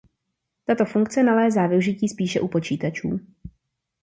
[0.65, 3.19] Tato funkce nalézá využití spíše u počítačů.